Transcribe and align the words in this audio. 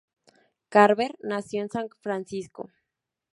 Carver 0.69 1.15
nació 1.21 1.61
en 1.61 1.69
San 1.69 1.87
Francisco. 2.01 2.71